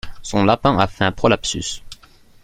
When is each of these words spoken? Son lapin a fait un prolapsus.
Son 0.23 0.45
lapin 0.45 0.79
a 0.79 0.87
fait 0.87 1.03
un 1.03 1.11
prolapsus. 1.11 1.83